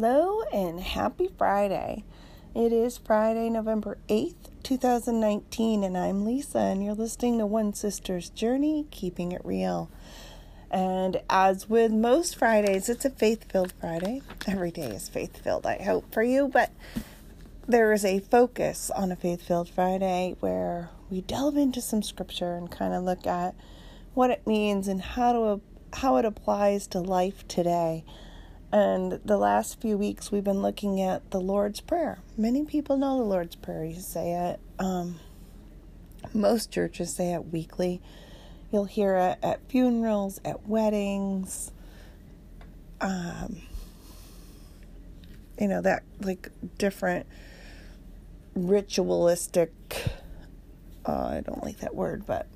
Hello 0.00 0.42
and 0.52 0.78
happy 0.78 1.28
Friday. 1.36 2.04
It 2.54 2.72
is 2.72 2.98
Friday, 2.98 3.50
November 3.50 3.98
8th, 4.08 4.62
2019, 4.62 5.82
and 5.82 5.98
I'm 5.98 6.24
Lisa, 6.24 6.58
and 6.58 6.84
you're 6.84 6.94
listening 6.94 7.38
to 7.38 7.46
One 7.46 7.74
Sister's 7.74 8.30
Journey, 8.30 8.86
Keeping 8.92 9.32
It 9.32 9.40
Real. 9.44 9.90
And 10.70 11.20
as 11.28 11.68
with 11.68 11.90
most 11.90 12.36
Fridays, 12.36 12.88
it's 12.88 13.04
a 13.06 13.10
faith 13.10 13.50
filled 13.50 13.72
Friday. 13.80 14.22
Every 14.46 14.70
day 14.70 14.92
is 14.92 15.08
faith 15.08 15.42
filled, 15.42 15.66
I 15.66 15.82
hope, 15.82 16.14
for 16.14 16.22
you, 16.22 16.46
but 16.46 16.70
there 17.66 17.92
is 17.92 18.04
a 18.04 18.20
focus 18.20 18.92
on 18.92 19.10
a 19.10 19.16
faith 19.16 19.42
filled 19.42 19.68
Friday 19.68 20.36
where 20.38 20.90
we 21.10 21.22
delve 21.22 21.56
into 21.56 21.80
some 21.80 22.04
scripture 22.04 22.54
and 22.54 22.70
kind 22.70 22.94
of 22.94 23.02
look 23.02 23.26
at 23.26 23.56
what 24.14 24.30
it 24.30 24.46
means 24.46 24.86
and 24.86 25.02
how 25.02 25.32
to 25.32 25.60
how 25.94 26.18
it 26.18 26.24
applies 26.24 26.86
to 26.86 27.00
life 27.00 27.48
today. 27.48 28.04
And 28.70 29.20
the 29.24 29.38
last 29.38 29.80
few 29.80 29.96
weeks, 29.96 30.30
we've 30.30 30.44
been 30.44 30.60
looking 30.60 31.00
at 31.00 31.30
the 31.30 31.40
Lord's 31.40 31.80
Prayer. 31.80 32.18
Many 32.36 32.64
people 32.64 32.98
know 32.98 33.16
the 33.16 33.24
Lord's 33.24 33.56
Prayer. 33.56 33.84
You 33.84 34.00
say 34.00 34.32
it. 34.32 34.60
Um, 34.78 35.20
most 36.34 36.70
churches 36.70 37.14
say 37.14 37.32
it 37.32 37.46
weekly. 37.46 38.02
You'll 38.70 38.84
hear 38.84 39.16
it 39.16 39.38
at 39.42 39.66
funerals, 39.70 40.40
at 40.44 40.66
weddings. 40.68 41.72
Um, 43.00 43.62
you 45.58 45.68
know, 45.68 45.80
that 45.80 46.02
like 46.20 46.50
different 46.76 47.26
ritualistic, 48.54 49.72
uh, 51.06 51.26
I 51.26 51.40
don't 51.40 51.64
like 51.64 51.78
that 51.78 51.94
word, 51.94 52.26
but 52.26 52.46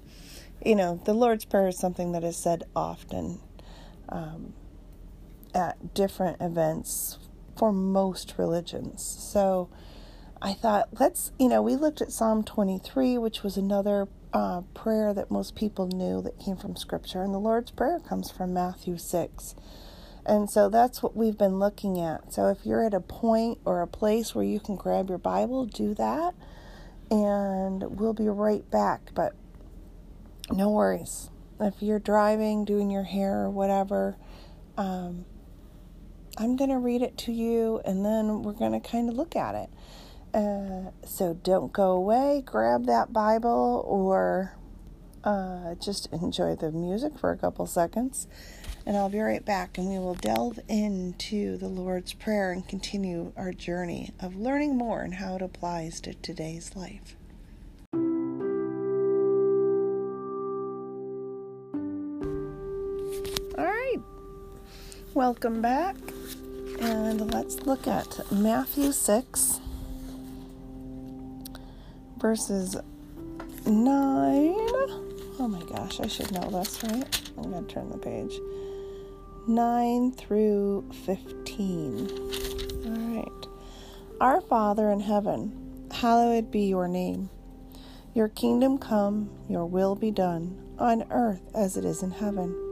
you 0.65 0.75
know, 0.75 1.01
the 1.05 1.15
Lord's 1.15 1.45
Prayer 1.45 1.69
is 1.69 1.79
something 1.79 2.13
that 2.13 2.23
is 2.23 2.37
said 2.37 2.65
often. 2.77 3.41
Um, 4.09 4.53
at 5.55 5.95
different 5.95 6.41
events 6.41 7.19
for 7.57 7.73
most 7.73 8.35
religions. 8.39 9.03
So 9.03 9.69
I 10.41 10.55
thought, 10.55 10.89
let's, 10.99 11.33
you 11.39 11.49
know, 11.49 11.63
we 11.63 11.77
looked 11.77 12.01
at 12.01 12.11
Psalm 12.11 12.43
23, 12.43 13.19
which 13.19 13.43
was 13.43 13.57
another 13.57 14.09
uh, 14.33 14.63
prayer 14.75 15.15
that 15.15 15.31
most 15.31 15.55
people 15.55 15.87
knew 15.87 16.23
that 16.23 16.39
came 16.39 16.57
from 16.57 16.77
Scripture, 16.77 17.23
and 17.23 17.33
the 17.33 17.39
Lord's 17.39 17.71
Prayer 17.71 18.01
comes 18.01 18.31
from 18.31 18.53
Matthew 18.53 18.99
6. 18.99 19.55
And 20.25 20.49
so 20.49 20.69
that's 20.69 21.03
what 21.03 21.17
we've 21.17 21.37
been 21.37 21.59
looking 21.59 21.99
at. 22.01 22.33
So 22.33 22.49
if 22.49 22.65
you're 22.65 22.85
at 22.85 22.95
a 22.95 23.01
point 23.01 23.59
or 23.65 23.83
a 23.83 23.87
place 23.87 24.35
where 24.35 24.45
you 24.45 24.61
can 24.61 24.77
grab 24.77 25.09
your 25.09 25.19
Bible, 25.19 25.67
do 25.67 25.95
that. 25.95 26.35
And 27.11 27.99
we'll 27.99 28.15
be 28.15 28.29
right 28.29 28.69
back. 28.71 29.11
But 29.15 29.35
no 30.51 30.71
worries. 30.71 31.29
If 31.61 31.75
you're 31.81 31.99
driving, 31.99 32.65
doing 32.65 32.91
your 32.91 33.03
hair, 33.03 33.43
or 33.43 33.51
whatever, 33.51 34.17
um, 34.77 35.25
I'm 36.39 36.57
going 36.57 36.71
to 36.71 36.79
read 36.79 37.03
it 37.03 37.19
to 37.19 37.33
you 37.33 37.81
and 37.85 38.05
then 38.05 38.43
we're 38.43 38.53
going 38.53 38.73
to 38.73 38.81
kind 38.81 39.09
of 39.09 39.15
look 39.15 39.37
at 39.37 39.55
it. 39.55 39.71
Uh, 40.35 40.91
so 41.07 41.35
don't 41.35 41.73
go 41.73 41.93
away, 41.93 42.43
grab 42.45 42.87
that 42.87 43.13
Bible 43.13 43.85
or 43.87 44.57
uh, 45.25 45.75
just 45.75 46.11
enjoy 46.13 46.55
the 46.57 46.73
music 46.73 47.19
for 47.19 47.31
a 47.31 47.37
couple 47.37 47.67
seconds. 47.67 48.27
And 48.87 48.97
I'll 48.97 49.11
be 49.11 49.21
right 49.21 49.45
back 49.45 49.77
and 49.79 49.89
we 49.89 49.99
will 49.99 50.15
delve 50.15 50.59
into 50.69 51.57
the 51.59 51.69
Lord's 51.69 52.15
Prayer 52.15 52.51
and 52.51 52.67
continue 52.67 53.33
our 53.37 53.53
journey 53.53 54.11
of 54.19 54.35
learning 54.35 54.77
more 54.77 55.03
and 55.03 55.15
how 55.15 55.37
it 55.37 55.43
applies 55.43 56.01
to 56.01 56.15
today's 56.15 56.75
life. 56.75 57.15
Welcome 65.15 65.61
back. 65.61 65.97
And 66.81 67.33
let's 67.33 67.61
look 67.67 67.87
at 67.87 68.21
Matthew 68.33 68.93
6, 68.93 69.61
verses 72.17 72.77
9. 73.67 74.55
Oh 75.39 75.49
my 75.49 75.63
gosh, 75.65 76.01
I 76.01 76.07
should 76.07 76.33
know 76.33 76.49
this, 76.51 76.83
right? 76.85 77.31
I'm 77.37 77.51
going 77.51 77.67
to 77.67 77.73
turn 77.73 77.91
the 77.91 77.99
page. 77.99 78.41
9 79.47 80.13
through 80.13 80.91
15. 81.05 82.09
All 82.87 82.93
right. 83.17 83.47
Our 84.21 84.41
Father 84.41 84.91
in 84.91 85.01
heaven, 85.01 85.89
hallowed 85.93 86.51
be 86.51 86.63
your 86.63 86.89
name. 86.89 87.29
Your 88.15 88.29
kingdom 88.29 88.79
come, 88.79 89.31
your 89.49 89.67
will 89.67 89.95
be 89.95 90.11
done, 90.11 90.59
on 90.79 91.05
earth 91.11 91.43
as 91.55 91.77
it 91.77 91.85
is 91.85 92.03
in 92.03 92.13
heaven. 92.13 92.72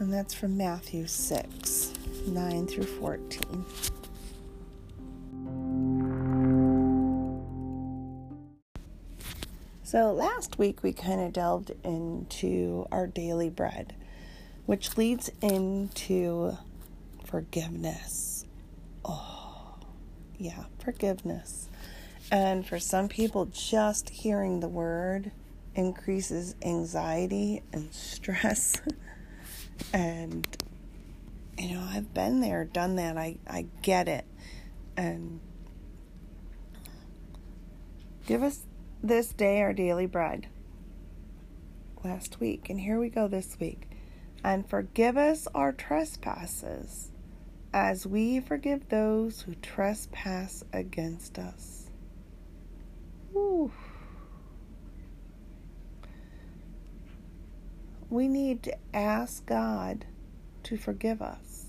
And 0.00 0.10
that's 0.10 0.32
from 0.32 0.56
Matthew 0.56 1.06
6 1.06 1.92
9 2.26 2.66
through 2.66 2.84
14. 2.84 3.64
So 9.82 10.12
last 10.12 10.58
week 10.58 10.82
we 10.82 10.94
kind 10.94 11.20
of 11.20 11.34
delved 11.34 11.72
into 11.84 12.86
our 12.90 13.06
daily 13.06 13.50
bread, 13.50 13.94
which 14.64 14.96
leads 14.96 15.30
into 15.42 16.56
forgiveness. 17.26 18.46
Oh, 19.04 19.74
yeah, 20.38 20.64
forgiveness. 20.78 21.68
And 22.32 22.66
for 22.66 22.78
some 22.78 23.08
people, 23.08 23.46
just 23.46 24.08
hearing 24.08 24.60
the 24.60 24.68
word 24.68 25.32
increases 25.74 26.54
anxiety 26.62 27.62
and 27.72 27.92
stress. 27.92 28.80
And 29.92 30.46
you 31.58 31.74
know 31.74 31.86
i've 31.90 32.12
been 32.14 32.40
there 32.40 32.64
done 32.64 32.96
that. 32.96 33.16
I 33.16 33.36
i 33.46 33.66
get 33.82 34.08
it. 34.08 34.24
And 34.96 35.40
give 38.26 38.42
us 38.42 38.60
this 39.02 39.32
day 39.32 39.60
our 39.60 39.72
daily 39.72 40.06
bread. 40.06 40.48
Last 42.04 42.40
week. 42.40 42.68
And 42.70 42.80
here 42.80 42.98
we 42.98 43.08
go 43.08 43.28
this 43.28 43.56
week. 43.60 43.88
And 44.42 44.68
forgive 44.68 45.16
us 45.16 45.46
our 45.54 45.72
trespasses 45.72 47.10
as 47.72 48.06
we 48.06 48.40
forgive 48.40 48.88
those 48.88 49.42
who 49.42 49.54
trespass 49.56 50.64
against 50.72 51.38
us 51.38 51.79
we 58.10 58.26
need 58.26 58.64
to 58.64 58.76
ask 58.92 59.46
God 59.46 60.04
to 60.64 60.76
forgive 60.76 61.22
us. 61.22 61.66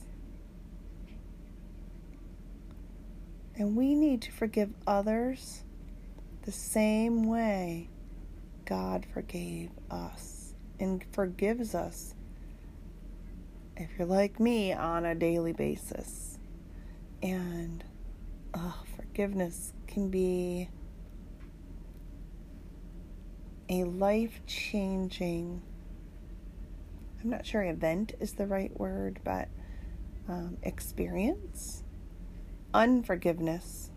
And 3.56 3.76
we 3.76 3.94
need 3.94 4.24
to 4.24 4.32
forgive 4.32 4.72
others 4.88 5.64
the 6.42 6.52
same 6.52 7.28
way 7.28 7.90
God 8.66 9.06
forgave 9.14 9.70
us 9.92 10.56
and 10.80 11.06
forgives 11.12 11.76
us, 11.76 12.16
if 13.78 13.90
you're 13.98 14.08
like 14.08 14.40
me, 14.40 14.74
on 14.74 15.06
a 15.06 15.14
daily 15.14 15.54
basis. 15.54 16.40
And 17.22 17.84
oh, 18.56 18.82
forgiveness 18.96 19.74
can 19.86 20.10
be 20.10 20.70
a 23.70 23.84
life 23.84 24.42
changing 24.48 25.62
I'm 27.24 27.30
not 27.30 27.46
sure 27.46 27.64
event 27.64 28.14
is 28.20 28.34
the 28.34 28.48
right 28.48 28.78
word, 28.80 29.20
but 29.24 29.48
um, 30.28 30.58
experience. 30.64 31.84
Unforgiveness 32.74 33.92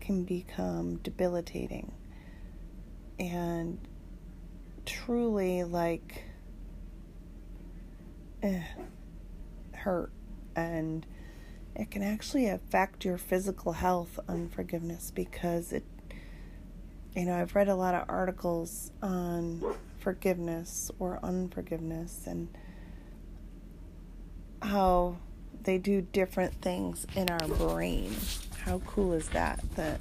can 0.00 0.24
become 0.24 0.96
debilitating 0.96 1.92
and 3.20 3.78
truly 4.84 5.62
like 5.62 6.24
eh, 8.42 8.62
hurt 9.74 10.10
and 10.56 11.06
it 11.76 11.90
can 11.90 12.02
actually 12.02 12.48
affect 12.48 13.04
your 13.04 13.16
physical 13.16 13.72
health 13.72 14.18
unforgiveness 14.28 15.12
because 15.14 15.72
it 15.72 15.84
you 17.14 17.24
know 17.24 17.34
i've 17.34 17.54
read 17.54 17.68
a 17.68 17.74
lot 17.76 17.94
of 17.94 18.04
articles 18.08 18.90
on 19.02 19.62
forgiveness 20.02 20.90
or 20.98 21.20
unforgiveness 21.22 22.24
and 22.26 22.48
how 24.60 25.16
they 25.62 25.78
do 25.78 26.00
different 26.00 26.54
things 26.60 27.06
in 27.14 27.30
our 27.30 27.46
brain. 27.48 28.14
How 28.64 28.80
cool 28.80 29.12
is 29.12 29.28
that? 29.30 29.60
That 29.76 30.00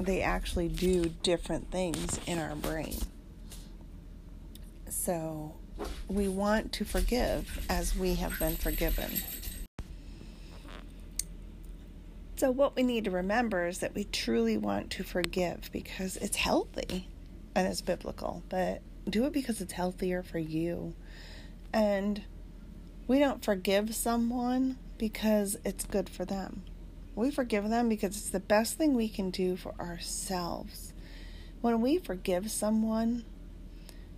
they 0.00 0.22
actually 0.22 0.68
do 0.68 1.06
different 1.22 1.70
things 1.70 2.20
in 2.26 2.38
our 2.38 2.54
brain. 2.54 2.98
So 4.88 5.54
we 6.08 6.28
want 6.28 6.72
to 6.74 6.84
forgive 6.84 7.66
as 7.68 7.96
we 7.96 8.14
have 8.14 8.38
been 8.38 8.56
forgiven. 8.56 9.10
So, 12.36 12.50
what 12.50 12.74
we 12.74 12.82
need 12.82 13.04
to 13.04 13.12
remember 13.12 13.68
is 13.68 13.78
that 13.78 13.94
we 13.94 14.04
truly 14.04 14.58
want 14.58 14.90
to 14.90 15.04
forgive 15.04 15.70
because 15.72 16.16
it's 16.16 16.36
healthy 16.36 17.08
and 17.54 17.66
it's 17.66 17.80
biblical, 17.80 18.42
but 18.48 18.82
do 19.08 19.24
it 19.24 19.32
because 19.32 19.60
it's 19.60 19.72
healthier 19.72 20.22
for 20.22 20.38
you. 20.38 20.94
And 21.72 22.22
we 23.06 23.18
don't 23.18 23.44
forgive 23.44 23.94
someone 23.94 24.78
because 24.98 25.56
it's 25.64 25.84
good 25.84 26.08
for 26.08 26.24
them. 26.24 26.62
We 27.14 27.30
forgive 27.30 27.68
them 27.68 27.88
because 27.88 28.16
it's 28.16 28.30
the 28.30 28.40
best 28.40 28.76
thing 28.76 28.94
we 28.94 29.08
can 29.08 29.30
do 29.30 29.56
for 29.56 29.74
ourselves. 29.78 30.92
When 31.60 31.80
we 31.80 31.98
forgive 31.98 32.50
someone, 32.50 33.24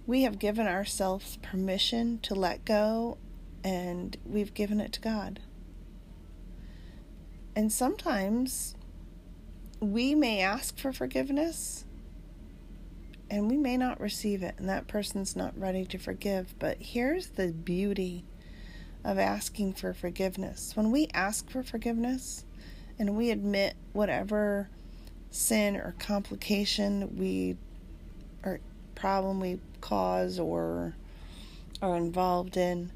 we 0.06 0.22
have 0.22 0.38
given 0.38 0.66
ourselves 0.66 1.38
permission 1.42 2.20
to 2.20 2.34
let 2.34 2.64
go 2.64 3.18
and 3.64 4.16
we've 4.24 4.54
given 4.54 4.80
it 4.80 4.92
to 4.92 5.00
God. 5.00 5.40
And 7.56 7.72
sometimes 7.72 8.76
we 9.80 10.14
may 10.14 10.40
ask 10.40 10.78
for 10.78 10.92
forgiveness 10.92 11.85
and 13.30 13.50
we 13.50 13.56
may 13.56 13.76
not 13.76 14.00
receive 14.00 14.42
it, 14.42 14.54
and 14.58 14.68
that 14.68 14.86
person's 14.86 15.34
not 15.34 15.58
ready 15.58 15.84
to 15.86 15.98
forgive. 15.98 16.54
But 16.58 16.78
here's 16.80 17.28
the 17.28 17.48
beauty 17.48 18.24
of 19.04 19.18
asking 19.18 19.74
for 19.74 19.92
forgiveness. 19.92 20.72
When 20.74 20.90
we 20.90 21.08
ask 21.14 21.50
for 21.50 21.62
forgiveness 21.62 22.44
and 22.98 23.16
we 23.16 23.30
admit 23.30 23.74
whatever 23.92 24.68
sin 25.30 25.76
or 25.76 25.94
complication 25.98 27.16
we 27.16 27.56
or 28.44 28.60
problem 28.94 29.40
we 29.40 29.60
cause 29.80 30.38
or 30.38 30.96
are 31.82 31.96
involved 31.96 32.56
in, 32.56 32.90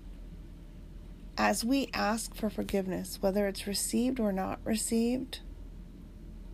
as 1.37 1.65
we 1.65 1.89
ask 1.95 2.35
for 2.35 2.51
forgiveness, 2.51 3.19
whether 3.21 3.47
it's 3.47 3.67
received 3.67 4.21
or 4.21 4.33
not 4.33 4.59
received, 4.65 5.41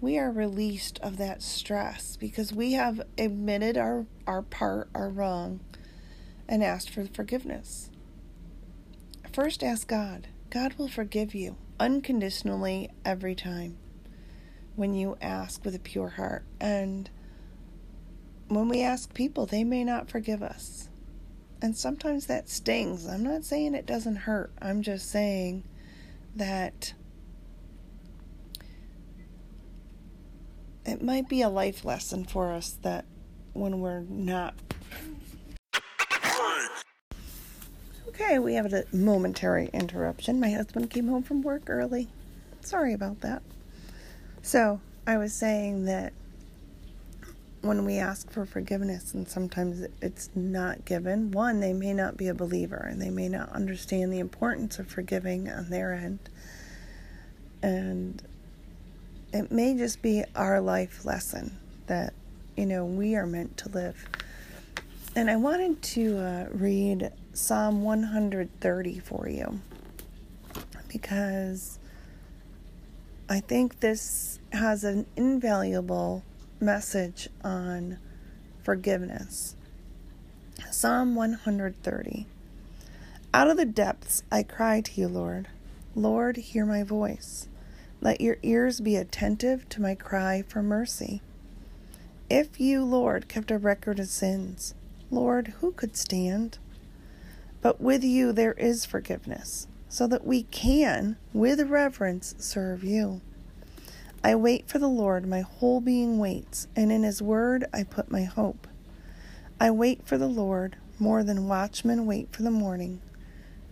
we 0.06 0.18
are 0.18 0.30
released 0.30 1.00
of 1.02 1.16
that 1.16 1.42
stress 1.42 2.16
because 2.16 2.52
we 2.52 2.74
have 2.74 3.00
admitted 3.18 3.76
our, 3.76 4.06
our 4.24 4.40
part, 4.40 4.88
our 4.94 5.08
wrong, 5.08 5.58
and 6.48 6.62
asked 6.62 6.90
for 6.90 7.04
forgiveness. 7.06 7.90
First, 9.32 9.64
ask 9.64 9.88
God. 9.88 10.28
God 10.48 10.74
will 10.74 10.86
forgive 10.86 11.34
you 11.34 11.56
unconditionally 11.80 12.88
every 13.04 13.34
time 13.34 13.78
when 14.76 14.94
you 14.94 15.18
ask 15.20 15.64
with 15.64 15.74
a 15.74 15.80
pure 15.80 16.10
heart. 16.10 16.44
And 16.60 17.10
when 18.46 18.68
we 18.68 18.82
ask 18.82 19.12
people, 19.12 19.44
they 19.44 19.64
may 19.64 19.82
not 19.82 20.08
forgive 20.08 20.40
us. 20.40 20.88
And 21.60 21.76
sometimes 21.76 22.26
that 22.26 22.48
stings. 22.48 23.08
I'm 23.08 23.24
not 23.24 23.42
saying 23.42 23.74
it 23.74 23.86
doesn't 23.86 24.18
hurt. 24.18 24.52
I'm 24.62 24.82
just 24.82 25.10
saying 25.10 25.64
that 26.36 26.94
it 30.86 31.02
might 31.02 31.28
be 31.28 31.42
a 31.42 31.48
life 31.48 31.84
lesson 31.84 32.24
for 32.24 32.52
us 32.52 32.78
that 32.82 33.04
when 33.52 33.80
we're 33.80 34.02
not. 34.02 34.54
Okay, 38.08 38.38
we 38.38 38.54
have 38.54 38.72
a 38.72 38.84
momentary 38.92 39.68
interruption. 39.72 40.40
My 40.40 40.50
husband 40.50 40.90
came 40.90 41.08
home 41.08 41.22
from 41.22 41.42
work 41.42 41.64
early. 41.68 42.08
Sorry 42.62 42.94
about 42.94 43.20
that. 43.20 43.42
So, 44.42 44.80
I 45.06 45.18
was 45.18 45.34
saying 45.34 45.84
that 45.84 46.12
when 47.60 47.84
we 47.84 47.98
ask 47.98 48.30
for 48.30 48.46
forgiveness 48.46 49.12
and 49.12 49.28
sometimes 49.28 49.86
it's 50.00 50.30
not 50.34 50.84
given, 50.84 51.30
one, 51.32 51.60
they 51.60 51.72
may 51.72 51.92
not 51.92 52.16
be 52.16 52.28
a 52.28 52.34
believer 52.34 52.76
and 52.76 53.02
they 53.02 53.10
may 53.10 53.28
not 53.28 53.50
understand 53.50 54.12
the 54.12 54.18
importance 54.18 54.78
of 54.78 54.88
forgiving 54.88 55.48
on 55.50 55.68
their 55.68 55.92
end. 55.92 56.20
And 57.62 58.22
it 59.32 59.50
may 59.50 59.76
just 59.76 60.02
be 60.02 60.25
our 60.34 60.61
life 60.61 61.05
lesson 61.05 61.58
that, 61.87 62.14
you 62.56 62.67
know, 62.67 62.84
we 62.84 63.17
are 63.17 63.26
meant 63.26 63.56
to 63.58 63.69
live. 63.69 64.08
And 65.14 65.31
I 65.31 65.37
wanted 65.37 65.82
to 65.82 66.19
uh, 66.19 66.46
read 66.52 67.12
Psalm 67.32 67.82
130 67.82 68.99
for 68.99 69.28
you 69.28 69.61
because 70.88 71.78
I 73.28 73.40
think 73.40 73.81
this 73.81 74.38
has 74.52 74.84
an 74.84 75.06
invaluable 75.17 76.23
message 76.61 77.28
on 77.43 77.99
forgiveness. 78.62 79.56
Psalm 80.70 81.14
130. 81.14 82.26
Out 83.34 83.50
of 83.50 83.56
the 83.56 83.64
depths 83.64 84.23
I 84.31 84.43
cry 84.43 84.81
to 84.81 85.00
you, 85.00 85.08
Lord. 85.08 85.49
Lord, 85.94 86.37
hear 86.37 86.64
my 86.64 86.82
voice. 86.82 87.49
Let 88.06 88.20
your 88.20 88.36
ears 88.44 88.80
be 88.80 88.94
attentive 88.94 89.68
to 89.68 89.82
my 89.82 89.96
cry 89.96 90.44
for 90.46 90.62
mercy. 90.62 91.22
If 92.30 92.60
you, 92.60 92.84
Lord, 92.84 93.26
kept 93.26 93.50
a 93.50 93.58
record 93.58 93.98
of 93.98 94.06
sins, 94.06 94.76
Lord, 95.10 95.54
who 95.58 95.72
could 95.72 95.96
stand? 95.96 96.58
But 97.60 97.80
with 97.80 98.04
you 98.04 98.30
there 98.30 98.52
is 98.52 98.84
forgiveness, 98.84 99.66
so 99.88 100.06
that 100.06 100.24
we 100.24 100.44
can, 100.44 101.16
with 101.32 101.60
reverence, 101.68 102.36
serve 102.38 102.84
you. 102.84 103.22
I 104.22 104.36
wait 104.36 104.68
for 104.68 104.78
the 104.78 104.86
Lord, 104.86 105.26
my 105.26 105.40
whole 105.40 105.80
being 105.80 106.20
waits, 106.20 106.68
and 106.76 106.92
in 106.92 107.02
his 107.02 107.20
word 107.20 107.64
I 107.74 107.82
put 107.82 108.08
my 108.08 108.22
hope. 108.22 108.68
I 109.58 109.72
wait 109.72 110.06
for 110.06 110.16
the 110.16 110.28
Lord 110.28 110.76
more 111.00 111.24
than 111.24 111.48
watchmen 111.48 112.06
wait 112.06 112.28
for 112.30 112.44
the 112.44 112.52
morning, 112.52 113.00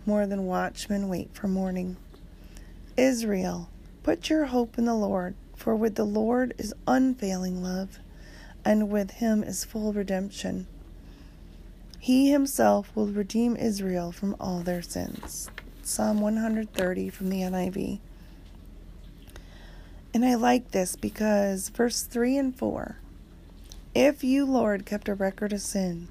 more 0.05 0.27
than 0.27 0.45
watchmen 0.45 1.07
wait 1.07 1.33
for 1.33 1.47
morning. 1.47 1.95
Israel, 2.97 3.69
put 4.05 4.29
your 4.29 4.45
hope 4.45 4.77
in 4.77 4.85
the 4.85 4.93
Lord, 4.93 5.33
for 5.55 5.75
with 5.75 5.95
the 5.95 6.03
Lord 6.03 6.53
is 6.59 6.75
unfailing 6.85 7.63
love, 7.63 7.97
and 8.63 8.87
with 8.87 9.09
him 9.09 9.41
is 9.41 9.65
full 9.65 9.93
redemption. 9.93 10.67
He 11.99 12.29
himself 12.29 12.95
will 12.95 13.07
redeem 13.07 13.55
Israel 13.55 14.11
from 14.11 14.35
all 14.39 14.59
their 14.59 14.83
sins. 14.83 15.49
Psalm 15.81 16.21
130 16.21 17.09
from 17.09 17.29
the 17.31 17.41
NIV. 17.41 17.97
And 20.13 20.23
I 20.23 20.35
like 20.35 20.69
this 20.69 20.95
because 20.95 21.69
verse 21.69 22.03
3 22.03 22.37
and 22.37 22.55
4 22.55 22.97
If 23.95 24.23
you, 24.23 24.45
Lord, 24.45 24.85
kept 24.85 25.09
a 25.09 25.15
record 25.15 25.51
of 25.51 25.61
sin, 25.61 26.09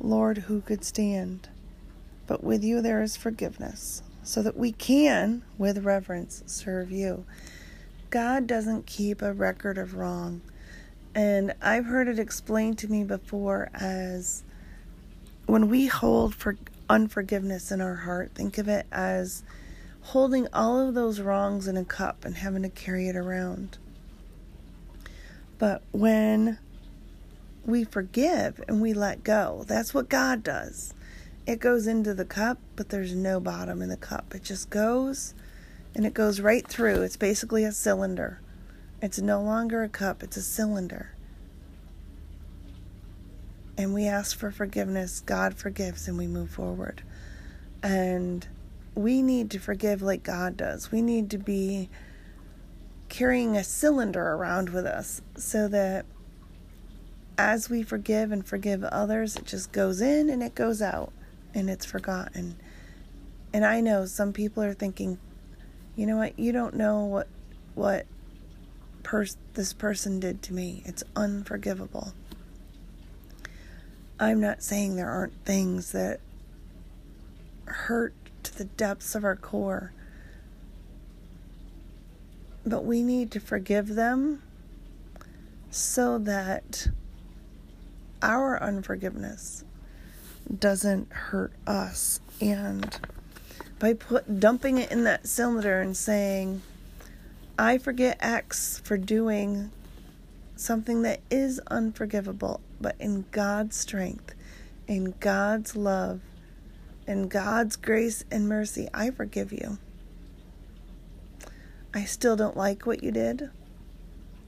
Lord, 0.00 0.38
who 0.38 0.62
could 0.62 0.82
stand? 0.82 1.50
But 2.26 2.42
with 2.42 2.64
you 2.64 2.80
there 2.80 3.02
is 3.02 3.18
forgiveness, 3.18 4.02
so 4.26 4.42
that 4.42 4.56
we 4.56 4.72
can, 4.72 5.42
with 5.56 5.84
reverence, 5.84 6.42
serve 6.46 6.90
you. 6.90 7.24
God 8.10 8.48
doesn't 8.48 8.84
keep 8.84 9.22
a 9.22 9.32
record 9.32 9.78
of 9.78 9.94
wrong. 9.94 10.40
And 11.14 11.54
I've 11.62 11.86
heard 11.86 12.08
it 12.08 12.18
explained 12.18 12.76
to 12.78 12.88
me 12.88 13.04
before 13.04 13.70
as 13.72 14.42
when 15.46 15.68
we 15.68 15.86
hold 15.86 16.34
for 16.34 16.56
unforgiveness 16.90 17.70
in 17.70 17.80
our 17.80 17.94
heart, 17.94 18.32
think 18.34 18.58
of 18.58 18.66
it 18.66 18.86
as 18.90 19.44
holding 20.02 20.48
all 20.52 20.80
of 20.80 20.94
those 20.94 21.20
wrongs 21.20 21.68
in 21.68 21.76
a 21.76 21.84
cup 21.84 22.24
and 22.24 22.34
having 22.36 22.62
to 22.62 22.68
carry 22.68 23.06
it 23.06 23.14
around. 23.14 23.78
But 25.56 25.82
when 25.92 26.58
we 27.64 27.84
forgive 27.84 28.60
and 28.66 28.82
we 28.82 28.92
let 28.92 29.22
go, 29.22 29.64
that's 29.68 29.94
what 29.94 30.08
God 30.08 30.42
does. 30.42 30.94
It 31.46 31.60
goes 31.60 31.86
into 31.86 32.12
the 32.12 32.24
cup, 32.24 32.58
but 32.74 32.88
there's 32.88 33.14
no 33.14 33.38
bottom 33.38 33.80
in 33.80 33.88
the 33.88 33.96
cup. 33.96 34.34
It 34.34 34.42
just 34.42 34.68
goes 34.68 35.32
and 35.94 36.04
it 36.04 36.12
goes 36.12 36.40
right 36.40 36.66
through. 36.66 37.02
It's 37.02 37.16
basically 37.16 37.64
a 37.64 37.70
cylinder. 37.70 38.40
It's 39.00 39.20
no 39.20 39.40
longer 39.40 39.84
a 39.84 39.88
cup, 39.88 40.22
it's 40.24 40.36
a 40.36 40.42
cylinder. 40.42 41.12
And 43.78 43.94
we 43.94 44.06
ask 44.06 44.36
for 44.36 44.50
forgiveness. 44.50 45.20
God 45.20 45.54
forgives 45.54 46.08
and 46.08 46.18
we 46.18 46.26
move 46.26 46.50
forward. 46.50 47.02
And 47.82 48.46
we 48.94 49.22
need 49.22 49.50
to 49.52 49.60
forgive 49.60 50.02
like 50.02 50.22
God 50.22 50.56
does. 50.56 50.90
We 50.90 51.02
need 51.02 51.30
to 51.30 51.38
be 51.38 51.90
carrying 53.08 53.56
a 53.56 53.62
cylinder 53.62 54.32
around 54.32 54.70
with 54.70 54.86
us 54.86 55.20
so 55.36 55.68
that 55.68 56.06
as 57.38 57.68
we 57.68 57.82
forgive 57.82 58.32
and 58.32 58.44
forgive 58.44 58.82
others, 58.82 59.36
it 59.36 59.44
just 59.44 59.70
goes 59.70 60.00
in 60.00 60.30
and 60.30 60.42
it 60.42 60.54
goes 60.54 60.80
out 60.80 61.12
and 61.56 61.70
it's 61.70 61.86
forgotten. 61.86 62.54
And 63.52 63.64
I 63.64 63.80
know 63.80 64.04
some 64.04 64.32
people 64.32 64.62
are 64.62 64.74
thinking, 64.74 65.18
you 65.96 66.06
know 66.06 66.18
what, 66.18 66.38
you 66.38 66.52
don't 66.52 66.74
know 66.74 67.04
what 67.04 67.28
what 67.74 68.06
pers- 69.02 69.38
this 69.54 69.72
person 69.72 70.20
did 70.20 70.42
to 70.42 70.52
me. 70.52 70.82
It's 70.84 71.02
unforgivable. 71.16 72.12
I'm 74.20 74.40
not 74.40 74.62
saying 74.62 74.96
there 74.96 75.10
aren't 75.10 75.44
things 75.44 75.92
that 75.92 76.20
hurt 77.64 78.14
to 78.44 78.56
the 78.56 78.64
depths 78.64 79.14
of 79.14 79.24
our 79.24 79.36
core. 79.36 79.92
But 82.64 82.84
we 82.84 83.02
need 83.02 83.30
to 83.32 83.40
forgive 83.40 83.94
them 83.94 84.42
so 85.70 86.18
that 86.18 86.88
our 88.22 88.60
unforgiveness 88.62 89.64
doesn't 90.60 91.12
hurt 91.12 91.52
us. 91.66 92.20
And 92.40 92.98
by 93.78 93.92
put 93.94 94.40
dumping 94.40 94.78
it 94.78 94.90
in 94.90 95.04
that 95.04 95.26
cylinder 95.26 95.80
and 95.80 95.96
saying, 95.96 96.62
I 97.58 97.78
forget 97.78 98.18
X 98.20 98.80
for 98.84 98.96
doing 98.96 99.70
something 100.56 101.02
that 101.02 101.20
is 101.30 101.60
unforgivable, 101.68 102.60
but 102.80 102.96
in 102.98 103.26
God's 103.30 103.76
strength, 103.76 104.34
in 104.86 105.14
God's 105.20 105.76
love, 105.76 106.20
in 107.06 107.28
God's 107.28 107.76
grace 107.76 108.24
and 108.30 108.48
mercy, 108.48 108.88
I 108.92 109.10
forgive 109.10 109.52
you. 109.52 109.78
I 111.94 112.04
still 112.04 112.36
don't 112.36 112.56
like 112.56 112.84
what 112.84 113.02
you 113.02 113.10
did. 113.10 113.50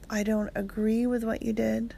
I 0.09 0.23
don't 0.23 0.51
agree 0.55 1.07
with 1.07 1.23
what 1.23 1.41
you 1.41 1.53
did. 1.53 1.95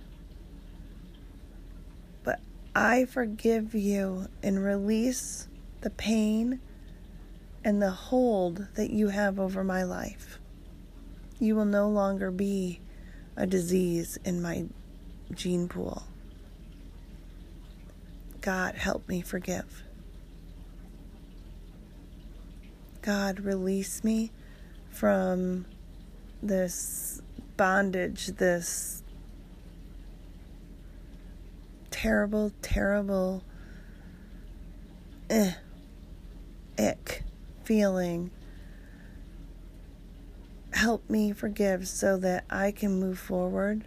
I 2.73 3.05
forgive 3.05 3.75
you 3.75 4.27
and 4.41 4.63
release 4.63 5.47
the 5.81 5.89
pain 5.89 6.61
and 7.63 7.81
the 7.81 7.91
hold 7.91 8.67
that 8.75 8.91
you 8.91 9.09
have 9.09 9.39
over 9.39 9.63
my 9.63 9.83
life. 9.83 10.39
You 11.39 11.55
will 11.55 11.65
no 11.65 11.89
longer 11.89 12.31
be 12.31 12.79
a 13.35 13.45
disease 13.45 14.17
in 14.23 14.41
my 14.41 14.65
gene 15.33 15.67
pool. 15.67 16.03
God, 18.39 18.75
help 18.75 19.07
me 19.07 19.21
forgive. 19.21 19.83
God, 23.01 23.39
release 23.41 24.03
me 24.03 24.31
from 24.89 25.65
this 26.41 27.21
bondage, 27.57 28.27
this 28.27 29.00
terrible, 32.01 32.51
terrible, 32.63 33.43
eh, 35.29 35.53
ick 36.79 37.23
feeling. 37.63 38.31
Help 40.73 41.07
me 41.07 41.31
forgive 41.31 41.87
so 41.87 42.17
that 42.17 42.43
I 42.49 42.71
can 42.71 42.99
move 42.99 43.19
forward 43.19 43.83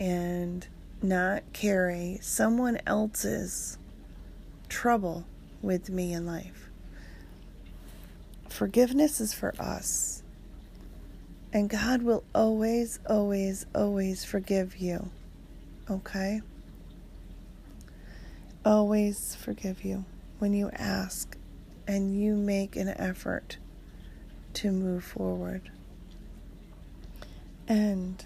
and 0.00 0.66
not 1.00 1.44
carry 1.52 2.18
someone 2.20 2.80
else's 2.84 3.78
trouble 4.68 5.24
with 5.62 5.88
me 5.88 6.12
in 6.12 6.26
life. 6.26 6.68
Forgiveness 8.48 9.20
is 9.20 9.32
for 9.32 9.54
us. 9.60 10.24
And 11.52 11.70
God 11.70 12.02
will 12.02 12.24
always, 12.34 12.98
always, 13.08 13.66
always 13.72 14.24
forgive 14.24 14.78
you. 14.78 15.10
Okay? 15.88 16.40
Always 18.64 19.34
forgive 19.34 19.84
you 19.84 20.04
when 20.38 20.52
you 20.52 20.70
ask 20.74 21.36
and 21.86 22.20
you 22.20 22.34
make 22.34 22.76
an 22.76 22.88
effort 22.88 23.56
to 24.54 24.70
move 24.70 25.04
forward. 25.04 25.70
And 27.66 28.24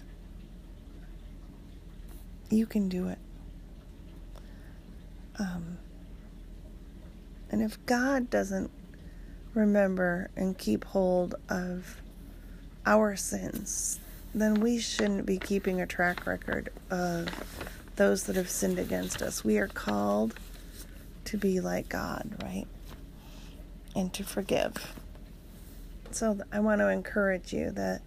you 2.49 2.65
can 2.65 2.89
do 2.89 3.07
it. 3.07 3.17
Um, 5.39 5.77
and 7.49 7.61
if 7.61 7.83
God 7.85 8.29
doesn't 8.29 8.71
remember 9.53 10.29
and 10.35 10.57
keep 10.57 10.83
hold 10.85 11.35
of 11.49 12.01
our 12.85 13.15
sins, 13.15 13.99
then 14.33 14.55
we 14.55 14.79
shouldn't 14.79 15.25
be 15.25 15.37
keeping 15.37 15.79
a 15.81 15.87
track 15.87 16.27
record 16.27 16.69
of 16.89 17.29
those 17.95 18.23
that 18.25 18.35
have 18.35 18.49
sinned 18.49 18.79
against 18.79 19.21
us. 19.21 19.43
We 19.43 19.57
are 19.57 19.67
called 19.67 20.35
to 21.25 21.37
be 21.37 21.59
like 21.59 21.89
God, 21.89 22.35
right? 22.41 22.67
And 23.95 24.13
to 24.13 24.23
forgive. 24.23 24.93
So 26.11 26.39
I 26.51 26.59
want 26.59 26.81
to 26.81 26.89
encourage 26.89 27.53
you 27.53 27.71
that 27.71 28.01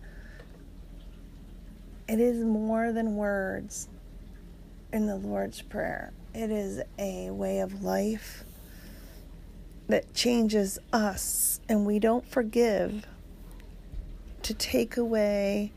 it 2.09 2.21
is 2.21 2.43
more 2.45 2.93
than 2.93 3.17
words 3.17 3.89
in 4.93 5.07
the 5.07 5.17
Lord's 5.17 5.61
Prayer, 5.61 6.13
it 6.35 6.51
is 6.51 6.81
a 6.99 7.31
way 7.31 7.61
of 7.61 7.83
life 7.83 8.45
that 9.89 10.15
changes 10.15 10.79
us 10.93 11.61
and 11.69 11.85
we 11.87 11.99
don't 11.99 12.27
forgive 12.27 13.07
to 14.43 14.55
take 14.55 14.97
away 14.97 15.73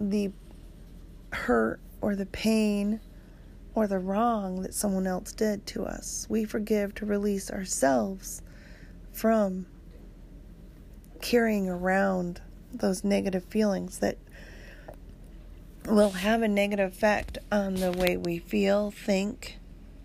the 0.00 0.30
hurt 1.32 1.80
or 2.00 2.14
the 2.14 2.26
pain 2.26 3.00
or 3.74 3.86
the 3.86 3.98
wrong 3.98 4.62
that 4.62 4.74
someone 4.74 5.06
else 5.06 5.32
did 5.32 5.66
to 5.66 5.84
us. 5.84 6.26
We 6.28 6.44
forgive 6.44 6.94
to 6.96 7.06
release 7.06 7.50
ourselves 7.50 8.42
from 9.12 9.66
carrying 11.20 11.68
around 11.68 12.40
those 12.72 13.04
negative 13.04 13.44
feelings 13.44 13.98
that 13.98 14.18
will 15.86 16.10
have 16.10 16.42
a 16.42 16.48
negative 16.48 16.92
effect 16.92 17.38
on 17.50 17.76
the 17.76 17.92
way 17.92 18.16
we 18.16 18.38
feel, 18.38 18.90
think, 18.90 19.58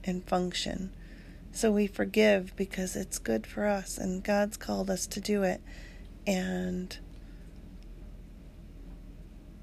and 0.04 0.24
function. 0.24 0.92
So 1.52 1.72
we 1.72 1.88
forgive 1.88 2.56
because 2.56 2.96
it's 2.96 3.20
good 3.20 3.46
for 3.46 3.66
us 3.68 3.98
and 3.98 4.24
God's 4.24 4.58
called 4.58 4.90
us 4.90 5.06
to 5.08 5.20
do 5.20 5.44
it. 5.44 5.62
And 6.26 6.98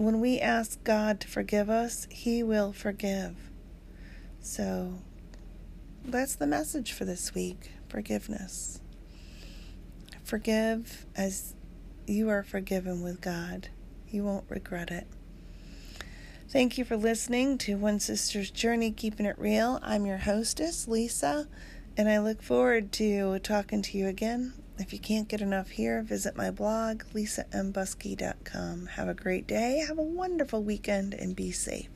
when 0.00 0.18
we 0.18 0.40
ask 0.40 0.82
God 0.82 1.20
to 1.20 1.28
forgive 1.28 1.68
us, 1.68 2.06
He 2.10 2.42
will 2.42 2.72
forgive. 2.72 3.36
So 4.40 4.94
that's 6.02 6.34
the 6.34 6.46
message 6.46 6.94
for 6.94 7.04
this 7.04 7.34
week 7.34 7.72
forgiveness. 7.86 8.80
Forgive 10.24 11.04
as 11.14 11.54
you 12.06 12.30
are 12.30 12.42
forgiven 12.42 13.02
with 13.02 13.20
God. 13.20 13.68
You 14.08 14.24
won't 14.24 14.46
regret 14.48 14.90
it. 14.90 15.06
Thank 16.48 16.78
you 16.78 16.84
for 16.86 16.96
listening 16.96 17.58
to 17.58 17.76
One 17.76 18.00
Sister's 18.00 18.50
Journey 18.50 18.92
Keeping 18.92 19.26
It 19.26 19.38
Real. 19.38 19.80
I'm 19.82 20.06
your 20.06 20.18
hostess, 20.18 20.88
Lisa. 20.88 21.46
And 21.98 22.08
I 22.08 22.20
look 22.20 22.40
forward 22.40 22.90
to 22.92 23.38
talking 23.40 23.82
to 23.82 23.98
you 23.98 24.06
again. 24.06 24.54
If 24.80 24.94
you 24.94 24.98
can't 24.98 25.28
get 25.28 25.42
enough 25.42 25.68
here, 25.68 26.00
visit 26.00 26.38
my 26.38 26.50
blog, 26.50 27.02
lisambusky.com. 27.12 28.86
Have 28.86 29.08
a 29.08 29.14
great 29.14 29.46
day, 29.46 29.84
have 29.86 29.98
a 29.98 30.02
wonderful 30.02 30.62
weekend, 30.62 31.12
and 31.12 31.36
be 31.36 31.52
safe. 31.52 31.90